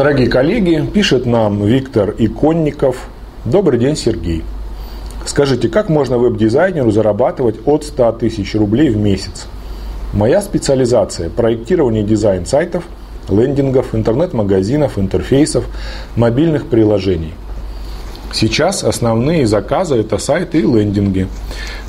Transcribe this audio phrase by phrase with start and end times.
[0.00, 3.10] Дорогие коллеги, пишет нам Виктор Иконников.
[3.44, 4.42] Добрый день, Сергей.
[5.26, 9.46] Скажите, как можно веб-дизайнеру зарабатывать от 100 тысяч рублей в месяц?
[10.14, 12.84] Моя специализация– проектирование дизайн сайтов,
[13.28, 15.66] лендингов, интернет-магазинов, интерфейсов,
[16.16, 17.34] мобильных приложений.
[18.32, 21.28] Сейчас основные заказы– это сайты и лендинги.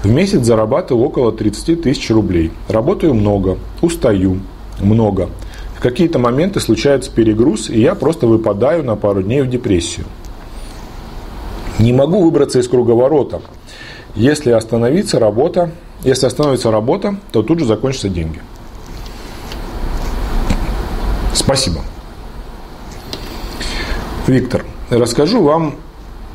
[0.03, 2.52] В месяц зарабатываю около 30 тысяч рублей.
[2.67, 4.39] Работаю много, устаю
[4.81, 5.30] много.
[5.81, 10.05] Какие-то моменты случается перегруз, и я просто выпадаю на пару дней в депрессию.
[11.80, 13.41] Не могу выбраться из круговорота.
[14.13, 15.72] Если остановится работа,
[16.03, 18.39] если остановится работа, то тут же закончатся деньги.
[21.34, 21.81] Спасибо.
[24.27, 25.77] Виктор, расскажу вам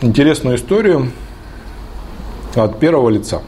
[0.01, 1.12] интересную историю
[2.56, 3.43] от первого лица.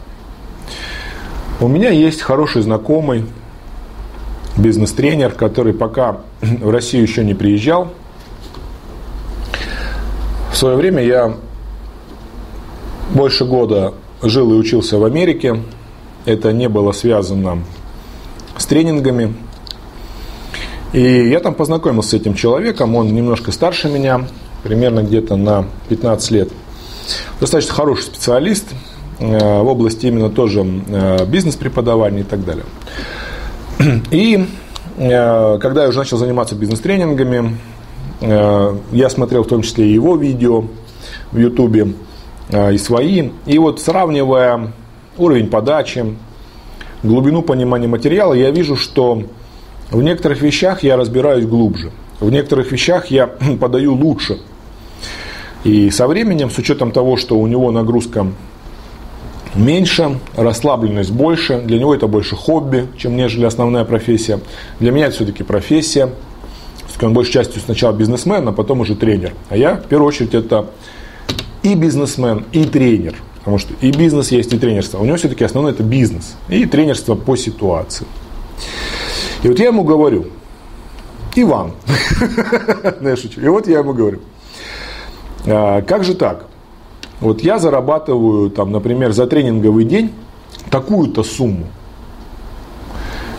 [1.60, 3.24] У меня есть хороший знакомый,
[4.58, 7.88] бизнес-тренер, который пока в Россию еще не приезжал.
[10.52, 11.36] В свое время я
[13.10, 15.62] больше года жил и учился в Америке.
[16.24, 17.62] Это не было связано
[18.56, 19.34] с тренингами.
[20.92, 22.96] И я там познакомился с этим человеком.
[22.96, 24.26] Он немножко старше меня,
[24.62, 26.48] примерно где-то на 15 лет.
[27.40, 28.66] Достаточно хороший специалист
[29.20, 32.64] э, в области именно тоже э, бизнес-преподавания и так далее.
[34.10, 34.46] И
[34.96, 37.56] э, когда я уже начал заниматься бизнес-тренингами,
[38.20, 40.64] я смотрел в том числе и его видео
[41.30, 41.92] в Ютубе,
[42.50, 43.30] и свои.
[43.46, 44.72] И вот сравнивая
[45.16, 46.16] уровень подачи,
[47.04, 49.22] глубину понимания материала, я вижу, что
[49.90, 51.92] в некоторых вещах я разбираюсь глубже.
[52.20, 53.26] В некоторых вещах я
[53.60, 54.38] подаю лучше.
[55.64, 58.26] И со временем, с учетом того, что у него нагрузка
[59.58, 64.40] меньше, расслабленность больше, для него это больше хобби, чем нежели основная профессия.
[64.80, 66.10] Для меня это все-таки профессия.
[67.00, 69.32] Он большей частью сначала бизнесмен, а потом уже тренер.
[69.50, 70.66] А я, в первую очередь, это
[71.62, 73.14] и бизнесмен, и тренер.
[73.38, 74.98] Потому что и бизнес есть, и тренерство.
[74.98, 76.34] У него все-таки основное это бизнес.
[76.48, 78.06] И тренерство по ситуации.
[79.42, 80.26] И вот я ему говорю,
[81.36, 81.72] Иван,
[83.36, 84.20] и вот я ему говорю,
[85.46, 86.46] «А, как же так?
[87.20, 90.12] Вот я зарабатываю, там, например, за тренинговый день
[90.70, 91.66] такую-то сумму.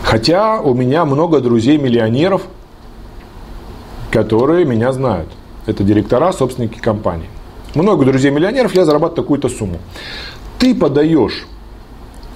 [0.02, 2.42] Хотя у меня много друзей-миллионеров,
[4.10, 5.28] которые меня знают.
[5.66, 7.28] Это директора, собственники компании.
[7.74, 9.78] Много друзей-миллионеров, я зарабатываю такую-то сумму.
[10.58, 11.46] Ты подаешь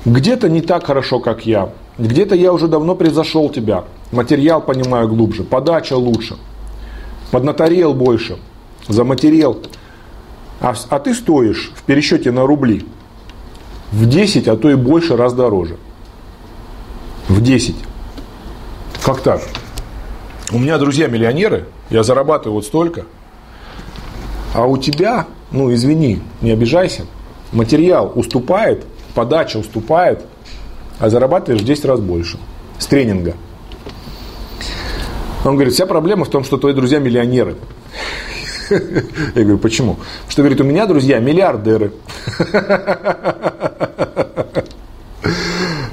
[0.04, 1.70] где-то не так хорошо, как я.
[1.98, 3.84] Где-то я уже давно превзошел тебя.
[4.12, 6.36] Материал понимаю глубже, подача лучше.
[7.30, 8.38] Поднаторел больше,
[8.86, 9.58] заматерел.
[10.60, 12.86] А, а ты стоишь в пересчете на рубли
[13.92, 15.76] в 10, а то и больше раз дороже.
[17.28, 17.76] В 10.
[19.04, 19.42] Как так?
[20.52, 23.06] У меня друзья миллионеры, я зарабатываю вот столько,
[24.52, 27.06] а у тебя, ну извини, не обижайся,
[27.52, 28.84] материал уступает,
[29.14, 30.24] подача уступает,
[30.98, 32.38] а зарабатываешь в 10 раз больше
[32.78, 33.34] с тренинга.
[35.44, 37.56] Он говорит, вся проблема в том, что твои друзья миллионеры.
[38.70, 39.96] Я говорю, почему?
[40.28, 41.92] Что говорит, у меня друзья миллиардеры.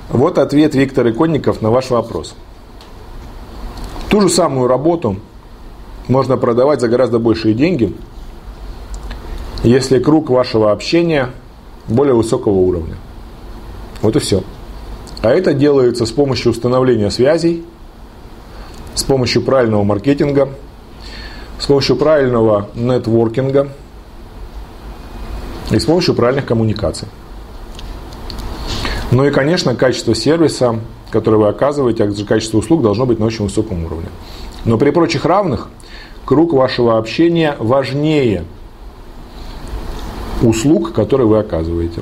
[0.09, 2.35] Вот ответ Виктора Иконников на ваш вопрос.
[4.09, 5.17] Ту же самую работу
[6.07, 7.95] можно продавать за гораздо большие деньги,
[9.63, 11.29] если круг вашего общения
[11.87, 12.95] более высокого уровня.
[14.01, 14.43] Вот и все.
[15.21, 17.63] А это делается с помощью установления связей,
[18.95, 20.49] с помощью правильного маркетинга,
[21.61, 23.69] с помощью правильного нетворкинга
[25.69, 27.07] и с помощью правильных коммуникаций.
[29.11, 30.79] Ну и, конечно, качество сервиса,
[31.11, 34.07] который вы оказываете, а также качество услуг должно быть на очень высоком уровне.
[34.65, 35.69] Но при прочих равных
[36.25, 38.45] круг вашего общения важнее
[40.41, 42.01] услуг, которые вы оказываете.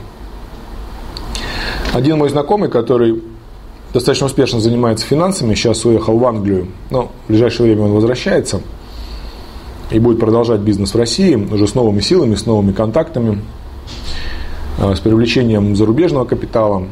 [1.91, 3.21] Один мой знакомый, который
[3.94, 8.62] достаточно успешно занимается финансами, сейчас уехал в Англию, но в ближайшее время он возвращается
[9.91, 13.41] и будет продолжать бизнес в России уже с новыми силами, с новыми контактами,
[14.77, 16.83] э, с привлечением зарубежного капитала.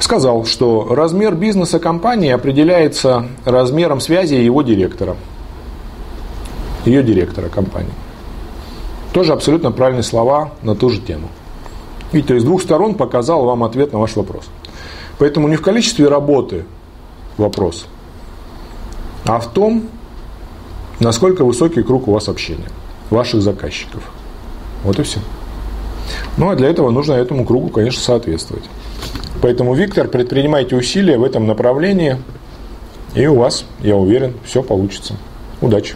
[0.00, 5.16] Сказал, что размер бизнеса компании определяется размером связи его директора,
[6.84, 7.92] ее директора компании.
[9.12, 11.28] Тоже абсолютно правильные слова на ту же тему.
[12.12, 14.44] Видите, с двух сторон показал вам ответ на ваш вопрос.
[15.18, 16.64] Поэтому не в количестве работы
[17.36, 17.86] вопрос,
[19.24, 19.84] а в том,
[21.00, 22.68] насколько высокий круг у вас общения,
[23.10, 24.02] ваших заказчиков.
[24.82, 25.20] Вот и все.
[26.36, 28.64] Ну, а для этого нужно этому кругу, конечно, соответствовать.
[29.40, 32.18] Поэтому, Виктор, предпринимайте усилия в этом направлении,
[33.14, 35.14] и у вас, я уверен, все получится.
[35.60, 35.94] Удачи!